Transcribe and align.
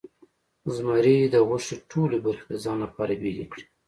زمري 0.75 1.17
د 1.33 1.35
غوښې 1.47 1.75
ټولې 1.91 2.17
برخې 2.25 2.45
د 2.51 2.53
ځان 2.63 2.77
لپاره 2.85 3.11
بیلې 3.21 3.45
کړې. 3.51 3.63